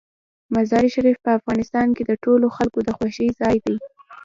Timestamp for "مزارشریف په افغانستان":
0.55-1.87